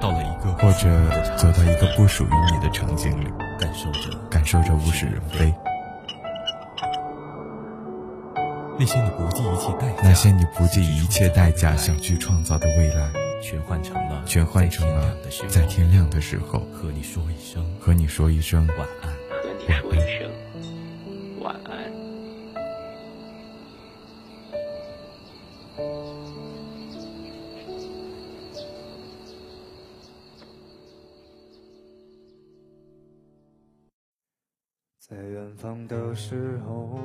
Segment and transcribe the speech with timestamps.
[0.00, 3.28] 到了一个或者走到一个不属于你的场景里，
[3.58, 5.54] 感受着感受着物是人非。
[8.78, 13.10] 那些你不计一切代价，那些你不计一切代价想去创造的未来，
[13.42, 15.14] 全换成了全换成了
[15.48, 19.10] 在天亮的时候和你说一声和你说一声晚安。
[19.10, 20.30] 和你说一声
[35.50, 37.00] 远方的时候，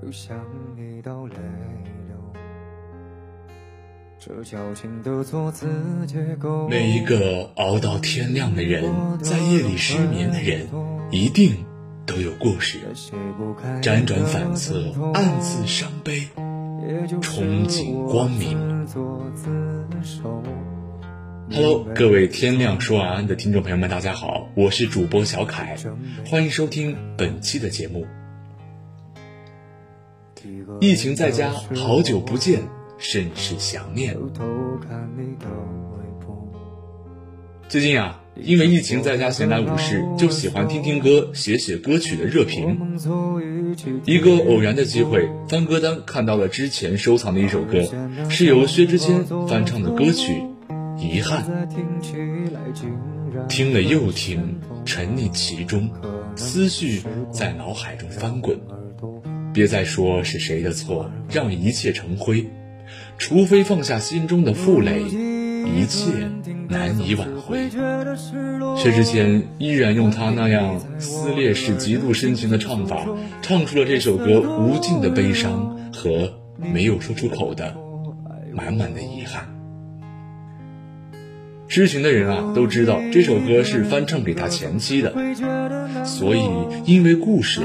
[0.00, 0.38] 又想
[0.76, 1.34] 你到泪
[2.06, 2.16] 流。
[4.16, 5.66] 这矫情的措辞
[6.06, 8.84] 结构，每一个熬到天亮的人，
[9.18, 10.68] 在夜里失眠的人，
[11.10, 11.64] 一定
[12.06, 12.78] 都有故事，
[13.82, 16.28] 辗转反侧，暗自伤悲，
[17.20, 18.86] 憧憬光明。
[21.50, 25.76] Hello，各位天亮说晚安的听众朋友们，大家好，我是主播小凯，
[26.26, 28.06] 欢迎收听本期的节目。
[30.80, 32.60] 疫情在家，好久不见，
[32.98, 34.14] 甚是想念。
[37.68, 42.78] 最近啊，因为疫情在家闲来无事，就喜欢听听歌、写写歌曲的热评。
[44.04, 47.82] 一个偶然的机会，翻歌单看到了之前收藏的一首歌，
[48.28, 50.42] 是由薛之谦翻唱的歌曲。
[50.98, 51.68] 遗憾，
[53.48, 55.88] 听了又听，沉溺其中，
[56.34, 58.58] 思绪在脑海中翻滚。
[59.52, 62.46] 别再说是谁的错，让一切成灰。
[63.16, 66.30] 除非放下心中的负累，一切
[66.68, 67.68] 难以挽回。
[68.76, 73.06] 薛之谦依然用他那样撕裂式、极度深情的唱法，
[73.42, 77.76] 唱出了这首歌无尽的悲伤和没有说出口的
[78.52, 79.57] 满满的遗憾。
[81.68, 85.14] 知情的人啊，都知道这首歌是翻唱给他前妻的，
[86.04, 86.40] 所以
[86.84, 87.60] 因为故事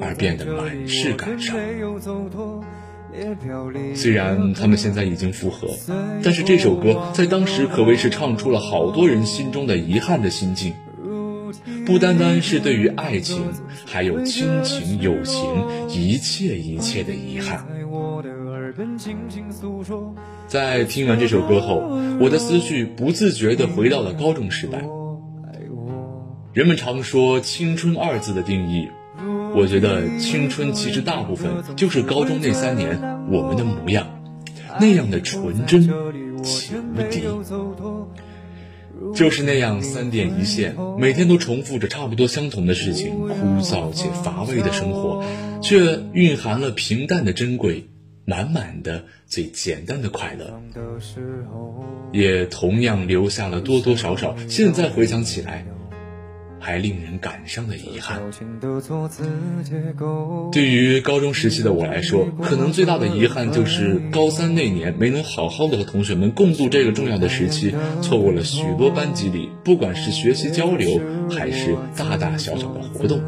[0.00, 1.56] 而变得满是感伤。
[3.94, 5.68] 虽然他们现在已经复合，
[6.22, 10.74] 但是这首歌在当时可谓是唱出了好多人心中的遗憾的心境。
[11.86, 13.44] 不单单是对于爱情，
[13.86, 15.40] 还有亲情、友情，
[15.88, 17.64] 一切一切的遗憾。
[20.46, 21.76] 在听完这首歌后，
[22.20, 24.84] 我的思绪不自觉地回到了高中时代。
[26.52, 28.88] 人们常说“青春”二字的定义，
[29.54, 33.00] 我觉得青春其实大部分就是高中那三年
[33.30, 34.06] 我们的模样，
[34.78, 35.88] 那样的纯真
[36.42, 37.22] 且无敌，
[39.14, 45.24] 就是那样三点一线，每天都重复着差不多相同的事情，枯燥且乏味的生活，
[45.62, 47.88] 却蕴含了平淡的珍贵。
[48.26, 50.60] 满满的最简单的快乐，
[52.12, 55.64] 也同样留下了多多少少现在回想起来
[56.58, 58.20] 还令人感伤的遗憾。
[60.50, 67.72] 对于高中时期的我来说，可能最大的遗憾就是高三那年没能好好的和同学们共度这个重要的时期，
[68.02, 71.00] 错过了许多班级里不管是学习交流
[71.30, 73.22] 还是大大小小的活动。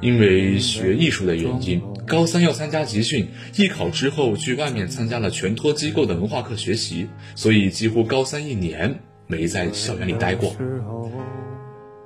[0.00, 10.56] 因为学艺术的原因，高三要参加集训，艺考之后去外面参加了全托机构的文化课学习，所以几乎高三一年没在校园里待过。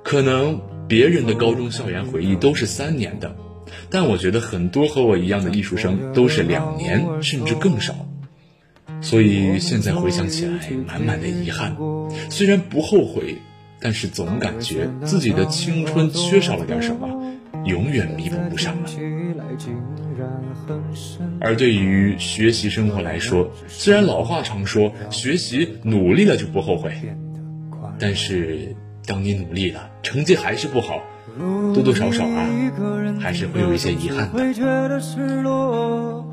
[0.03, 0.59] 可能
[0.89, 3.33] 别人的高中校园回忆都是三年的，
[3.89, 7.95] 但我觉得很多和我一样的艺术生都是两年甚至更少。
[9.01, 11.77] 所以现在回想起来，满满的遗憾。
[12.29, 13.37] 虽然不后悔，
[13.79, 17.07] 但是总感觉自己的青春缺少了点什么。
[17.65, 18.89] 永远弥补不上了。
[21.39, 26.93] 而对于学习生活来说，虽然老话常说学习努力了就不后悔，
[27.99, 28.75] 但是
[29.05, 31.01] 当你努力了，成绩还是不好，
[31.73, 32.47] 多多少少啊，
[33.19, 35.01] 还是会有一些遗憾的。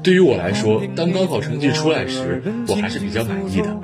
[0.02, 3.76] 对于我来说，当高考成绩出来时，我还是比较满意的。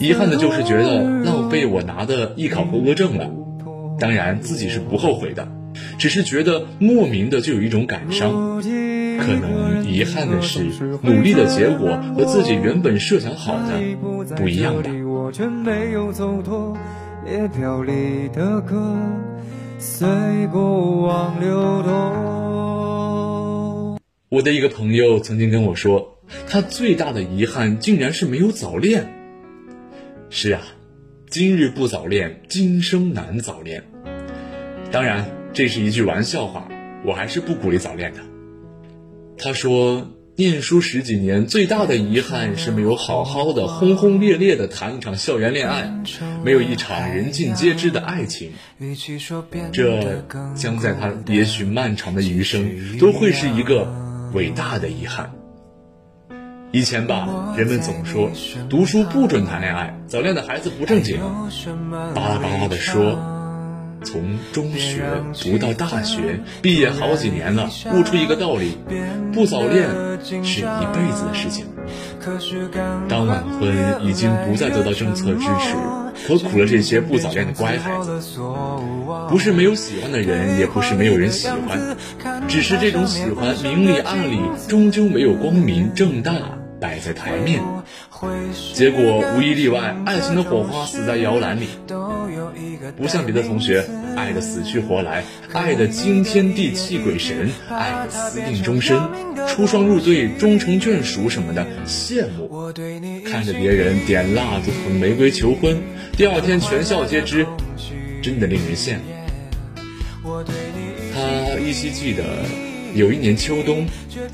[0.00, 3.30] 遗憾的就是觉得浪费我拿的艺考合格证了，
[3.98, 5.48] 当然自己是不后悔的。
[5.98, 10.64] 只是觉得莫名的就有一种感伤，可能遗憾的是
[11.02, 13.78] 努力的结果和自己原本设想好的
[14.36, 14.90] 不一样吧。
[17.26, 18.96] 列表里的歌，
[19.78, 20.08] 随
[20.50, 21.90] 过往流动。
[24.30, 26.18] 我的一个朋友曾经跟我说，
[26.48, 29.06] 他最大的遗憾竟然是没有早恋。
[30.30, 30.62] 是啊，
[31.28, 33.84] 今日不早恋，今生难早恋。
[34.90, 36.68] 当然，这是一句玩笑话，
[37.04, 38.20] 我还是不鼓励早恋的。
[39.38, 40.08] 他说。
[40.36, 45.92] 念书十几年，最大的遗憾是没有好好的、轰轰烈烈的谈一场校园恋爱，
[46.42, 48.52] 没有一场人尽皆知的爱情。
[49.70, 53.92] 这将在他也许漫长的余生，都会是一个
[54.32, 55.30] 伟大的遗憾。
[56.72, 58.30] 以前吧，人们总说
[58.70, 61.20] 读书不准谈恋爱，早恋的孩子不正经，
[62.14, 63.39] 巴拉巴拉的说。
[64.02, 65.04] 从中学
[65.40, 68.78] 读到大学，毕业好几年了，悟出一个道理：
[69.32, 69.88] 不早恋
[70.42, 71.66] 是一辈子的事情。
[73.08, 75.74] 当晚婚已经不再得到政策支持，
[76.28, 78.20] 何苦了这些不早恋的乖孩子。
[79.28, 81.96] 不是没有喜欢的人，也不是没有人喜欢，
[82.48, 86.32] 只是这种喜欢明里暗里，终究没有光明正大
[86.80, 87.62] 摆在台面。
[88.74, 91.68] 结果无一例外，爱情的火花死在摇篮里。
[92.96, 93.84] 不像别的同学，
[94.16, 98.98] 爱的死去活来，爱的惊天地泣鬼神，爱的私定终身，
[99.48, 102.72] 出双入对，终成眷属什么的，羡慕。
[103.24, 105.80] 看着别人点蜡烛捧玫瑰求婚，
[106.16, 107.46] 第二天全校皆知，
[108.22, 110.42] 真的令人羡慕。
[111.14, 112.24] 他依稀记得，
[112.94, 113.86] 有一年秋冬，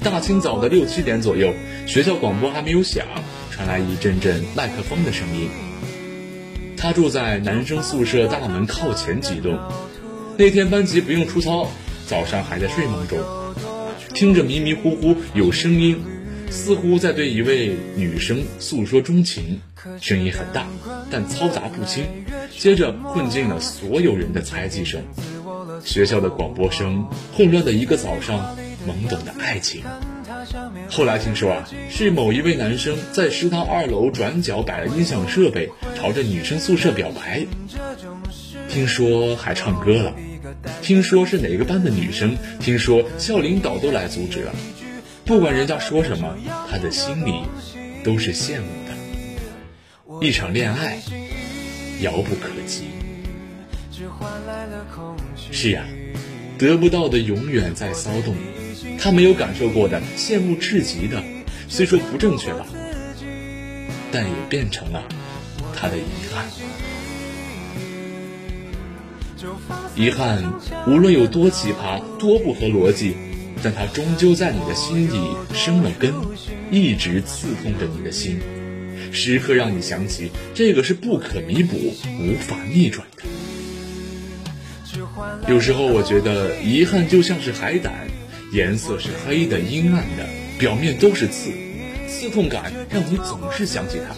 [0.02, 1.52] 大清早的六七点左右，
[1.86, 3.06] 学校广播还没有响，
[3.50, 5.48] 传来一阵阵麦克风的声音。
[6.76, 9.58] 他住在男生宿舍大门靠前几栋。
[10.38, 11.70] 那天班级不用出操，
[12.06, 13.18] 早上还在睡梦中，
[14.14, 15.98] 听着迷迷糊糊有声音，
[16.50, 19.60] 似乎在对一位女生诉说衷情，
[20.00, 20.66] 声音很大，
[21.10, 22.04] 但嘈杂不清。
[22.58, 25.02] 接着混进了所有人的猜忌声，
[25.84, 28.56] 学校的广播声，混乱的一个早上，
[28.86, 29.82] 懵懂的爱情。
[30.88, 37.46] 后来听说啊，是某一位男生在食堂二楼转角摆了音响设备，朝着女生宿舍表白。
[38.68, 40.14] 听说还唱歌了，
[40.82, 44.54] 听说是哪个班的女生，听说校领导都来阻止了。
[45.24, 46.36] 不管人家说什么，
[46.70, 47.42] 他的心里
[48.04, 50.26] 都是羡慕的。
[50.26, 50.98] 一场恋爱，
[52.00, 52.84] 遥不可及。
[55.50, 55.84] 是呀，
[56.58, 58.36] 得不到的永远在骚动。
[58.98, 61.22] 他没有感受过的，羡慕至极的，
[61.68, 62.66] 虽说不正确吧，
[64.12, 65.02] 但也变成了
[65.74, 66.46] 他的遗憾。
[69.94, 70.52] 遗憾
[70.86, 73.16] 无论有多奇葩、多不合逻辑，
[73.62, 75.18] 但它终究在你的心底
[75.54, 76.12] 生了根，
[76.70, 78.40] 一直刺痛着你的心，
[79.10, 81.76] 时刻让你想起这个是不可弥补、
[82.20, 83.22] 无法逆转的。
[85.48, 88.08] 有时候我觉得，遗憾就像是海胆。
[88.52, 90.24] 颜色是黑的、阴暗的，
[90.56, 91.50] 表面都是刺，
[92.08, 94.14] 刺痛感让你总是想起它，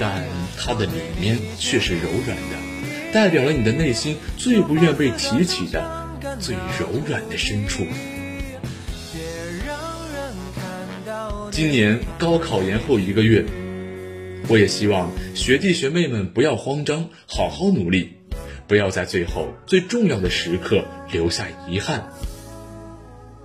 [0.00, 0.24] 但
[0.56, 6.08] 它的里面却是柔软的，代表了你的内心最不愿被提起的、
[6.40, 7.86] 最柔软的深处。
[11.50, 13.44] 今年高考延后一个月，
[14.48, 18.15] 我也希望学弟学妹们不要慌张，好好努力，
[18.66, 22.10] 不要在最后最重要的时刻留下遗憾。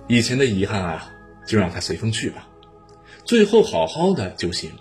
[0.08, 1.12] 以前的遗憾啊，
[1.46, 2.48] 就让它随风去吧，
[3.24, 4.72] 最后好好的就行。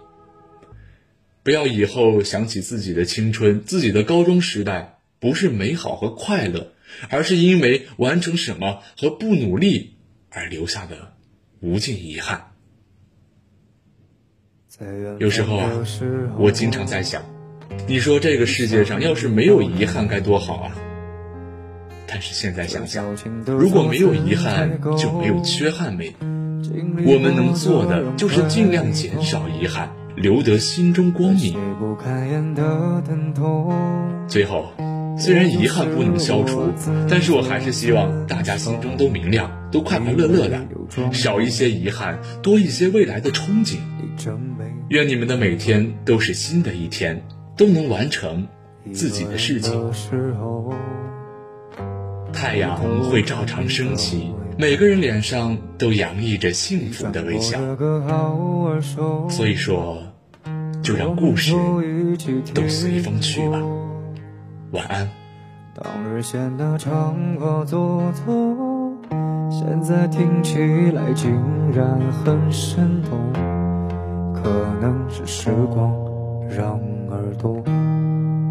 [1.44, 6.74] 不要以后想起自己的青春、自己的高中时代，不是美好和快乐，
[7.10, 9.96] 而是因为完成什么和不努力
[10.30, 11.14] 而留下的
[11.60, 12.48] 无尽遗憾。
[15.20, 15.86] 有时候啊，
[16.38, 17.24] 我经常在想，
[17.92, 20.72] 你说这个世界上要是没有遗憾该多好啊！
[22.08, 23.06] 但是现在想想，
[23.46, 26.16] 如果没有遗憾，就没有缺憾美。
[27.06, 31.54] 我们能做的就是尽量减少遗憾，留得心中光明。
[34.26, 34.72] 最后，
[35.18, 36.72] 虽然遗憾不能消除，
[37.10, 40.66] 但是我还是希望大家心中都明亮，都快快乐乐的，
[41.12, 43.76] 少一些遗憾，多一些未来的憧憬。
[44.88, 47.22] 愿你们的每天都是新的一天，
[47.58, 48.48] 都能完成
[48.94, 49.92] 自己的事情。
[52.34, 52.80] 太阳
[53.10, 57.60] 会照常升起，每个人脸上都洋溢着幸福的微笑。
[59.30, 59.98] 所以说，
[60.82, 61.54] 就让故事
[62.54, 63.62] 都随风去吧。
[64.72, 65.10] 晚安。
[65.74, 68.94] 当日显得唱歌做作，
[69.50, 70.58] 现在听起
[70.92, 71.32] 来竟
[71.74, 73.20] 然很生动。
[74.34, 74.50] 可
[74.82, 75.94] 能是时光
[76.50, 76.80] 让
[77.32, 77.64] 耳朵。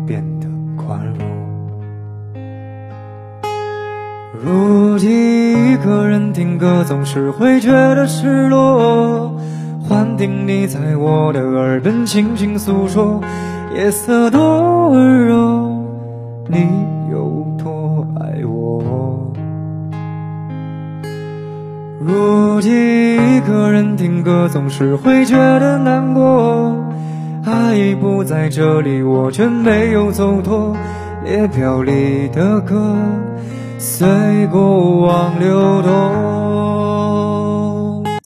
[0.06, 1.18] 变得宽容。
[4.42, 9.38] 如今一个人听歌，总是会觉得失落。
[9.87, 13.20] 幻听你在我的耳边轻轻诉说，
[13.75, 15.84] 夜色多温柔，
[16.49, 16.66] 你
[17.12, 19.30] 有多爱我。
[22.00, 26.75] 如今一个人听歌，总是会觉得难过。
[27.44, 30.76] 爱已不在这里，我却没有走脱。
[31.25, 32.97] 列表里的歌，
[33.78, 36.29] 随过往流动。